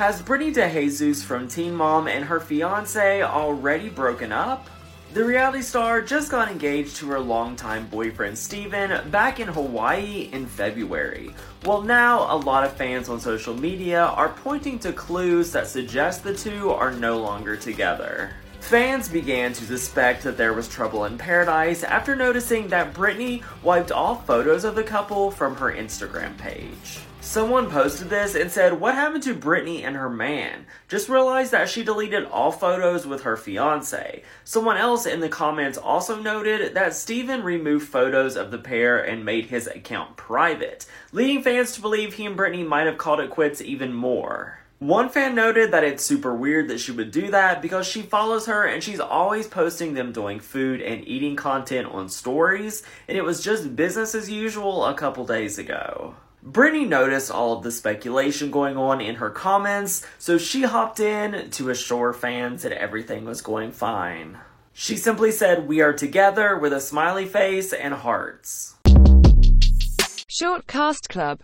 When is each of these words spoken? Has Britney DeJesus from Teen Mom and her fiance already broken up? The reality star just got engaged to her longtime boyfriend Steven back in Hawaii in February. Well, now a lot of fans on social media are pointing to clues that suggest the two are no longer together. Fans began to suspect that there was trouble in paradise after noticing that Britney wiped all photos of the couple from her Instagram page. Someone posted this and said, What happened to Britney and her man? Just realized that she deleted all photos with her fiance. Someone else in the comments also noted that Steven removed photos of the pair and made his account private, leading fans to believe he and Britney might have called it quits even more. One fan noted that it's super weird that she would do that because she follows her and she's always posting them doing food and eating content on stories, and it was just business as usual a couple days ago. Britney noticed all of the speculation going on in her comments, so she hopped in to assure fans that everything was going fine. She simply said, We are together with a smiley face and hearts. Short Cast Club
Has 0.00 0.22
Britney 0.22 0.50
DeJesus 0.50 1.22
from 1.22 1.46
Teen 1.46 1.74
Mom 1.74 2.08
and 2.08 2.24
her 2.24 2.40
fiance 2.40 3.20
already 3.20 3.90
broken 3.90 4.32
up? 4.32 4.70
The 5.12 5.22
reality 5.22 5.60
star 5.60 6.00
just 6.00 6.30
got 6.30 6.50
engaged 6.50 6.96
to 6.96 7.10
her 7.10 7.20
longtime 7.20 7.86
boyfriend 7.88 8.38
Steven 8.38 9.10
back 9.10 9.40
in 9.40 9.48
Hawaii 9.48 10.30
in 10.32 10.46
February. 10.46 11.34
Well, 11.66 11.82
now 11.82 12.34
a 12.34 12.38
lot 12.38 12.64
of 12.64 12.72
fans 12.72 13.10
on 13.10 13.20
social 13.20 13.54
media 13.54 14.04
are 14.04 14.30
pointing 14.30 14.78
to 14.78 14.92
clues 14.94 15.52
that 15.52 15.66
suggest 15.66 16.24
the 16.24 16.34
two 16.34 16.70
are 16.70 16.92
no 16.92 17.18
longer 17.18 17.54
together. 17.54 18.32
Fans 18.60 19.08
began 19.08 19.52
to 19.54 19.64
suspect 19.64 20.22
that 20.22 20.36
there 20.36 20.52
was 20.52 20.68
trouble 20.68 21.04
in 21.06 21.18
paradise 21.18 21.82
after 21.82 22.14
noticing 22.14 22.68
that 22.68 22.94
Britney 22.94 23.42
wiped 23.64 23.90
all 23.90 24.14
photos 24.14 24.64
of 24.64 24.76
the 24.76 24.84
couple 24.84 25.30
from 25.30 25.56
her 25.56 25.72
Instagram 25.72 26.38
page. 26.38 27.00
Someone 27.20 27.70
posted 27.70 28.08
this 28.08 28.34
and 28.34 28.50
said, 28.50 28.80
What 28.80 28.94
happened 28.94 29.22
to 29.24 29.34
Britney 29.34 29.82
and 29.84 29.96
her 29.96 30.08
man? 30.08 30.66
Just 30.88 31.08
realized 31.08 31.52
that 31.52 31.68
she 31.68 31.82
deleted 31.82 32.24
all 32.26 32.52
photos 32.52 33.06
with 33.06 33.22
her 33.22 33.36
fiance. 33.36 34.22
Someone 34.44 34.76
else 34.76 35.04
in 35.04 35.20
the 35.20 35.28
comments 35.28 35.76
also 35.76 36.20
noted 36.20 36.74
that 36.74 36.94
Steven 36.94 37.42
removed 37.42 37.88
photos 37.88 38.36
of 38.36 38.50
the 38.50 38.58
pair 38.58 38.98
and 38.98 39.24
made 39.24 39.46
his 39.46 39.66
account 39.66 40.16
private, 40.16 40.86
leading 41.12 41.42
fans 41.42 41.72
to 41.72 41.80
believe 41.80 42.14
he 42.14 42.26
and 42.26 42.38
Britney 42.38 42.66
might 42.66 42.86
have 42.86 42.98
called 42.98 43.20
it 43.20 43.30
quits 43.30 43.60
even 43.60 43.92
more. 43.92 44.60
One 44.80 45.10
fan 45.10 45.34
noted 45.34 45.72
that 45.72 45.84
it's 45.84 46.02
super 46.02 46.34
weird 46.34 46.68
that 46.68 46.80
she 46.80 46.90
would 46.90 47.10
do 47.10 47.30
that 47.32 47.60
because 47.60 47.86
she 47.86 48.00
follows 48.00 48.46
her 48.46 48.64
and 48.64 48.82
she's 48.82 48.98
always 48.98 49.46
posting 49.46 49.92
them 49.92 50.10
doing 50.10 50.40
food 50.40 50.80
and 50.80 51.06
eating 51.06 51.36
content 51.36 51.88
on 51.88 52.08
stories, 52.08 52.82
and 53.06 53.18
it 53.18 53.22
was 53.22 53.44
just 53.44 53.76
business 53.76 54.14
as 54.14 54.30
usual 54.30 54.86
a 54.86 54.94
couple 54.94 55.26
days 55.26 55.58
ago. 55.58 56.14
Britney 56.42 56.88
noticed 56.88 57.30
all 57.30 57.58
of 57.58 57.62
the 57.62 57.70
speculation 57.70 58.50
going 58.50 58.78
on 58.78 59.02
in 59.02 59.16
her 59.16 59.28
comments, 59.28 60.06
so 60.18 60.38
she 60.38 60.62
hopped 60.62 60.98
in 60.98 61.50
to 61.50 61.68
assure 61.68 62.14
fans 62.14 62.62
that 62.62 62.72
everything 62.72 63.26
was 63.26 63.42
going 63.42 63.72
fine. 63.72 64.38
She 64.72 64.96
simply 64.96 65.30
said, 65.30 65.68
We 65.68 65.82
are 65.82 65.92
together 65.92 66.56
with 66.56 66.72
a 66.72 66.80
smiley 66.80 67.26
face 67.26 67.74
and 67.74 67.92
hearts. 67.92 68.76
Short 70.26 70.66
Cast 70.66 71.10
Club 71.10 71.38